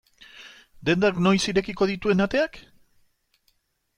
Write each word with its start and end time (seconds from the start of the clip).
Dendak 0.89 1.19
noiz 1.27 1.43
irekiko 1.51 1.87
dituen 1.91 2.25
ateak? 2.27 2.57